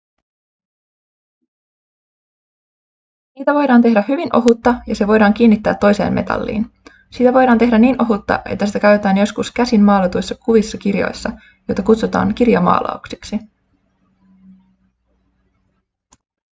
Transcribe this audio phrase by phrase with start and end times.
[3.33, 6.65] siitä voidaan tehdä hyvin ohutta ja se voidaan kiinnittää toiseen metalliin
[7.11, 11.31] siitä voidaan tehdä niin ohutta että sitä käytettiin joskus käsin maalatuissa kuvissa kirjoissa
[11.67, 13.39] joita kutsutaan kirjamaalauksiksi